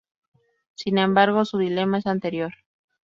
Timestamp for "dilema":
1.59-1.99